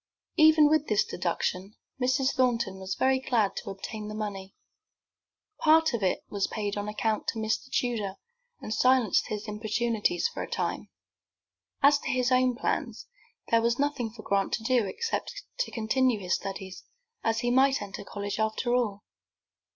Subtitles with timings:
[0.37, 2.33] Even with this deduction Mrs.
[2.33, 4.55] Thornton was very glad to obtain the money.
[5.59, 7.69] Part of it was paid on account to Mr.
[7.71, 8.15] Tudor,
[8.59, 10.89] and silenced his importunities for a time.
[11.83, 13.05] As to his own plans,
[13.51, 16.83] there was nothing for Grant to do except to continue his studies,
[17.23, 19.03] as he might enter college after all.